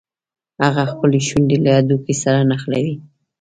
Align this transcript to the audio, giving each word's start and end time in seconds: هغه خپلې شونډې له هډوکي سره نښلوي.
هغه 0.65 0.83
خپلې 0.91 1.19
شونډې 1.27 1.57
له 1.65 1.69
هډوکي 1.77 2.15
سره 2.23 2.39
نښلوي. 2.49 2.95